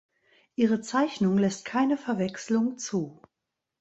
Ihre 0.55 0.81
Zeichnung 0.81 1.37
lässt 1.37 1.63
keine 1.63 1.95
Verwechslung 1.95 2.79
zu. 2.79 3.21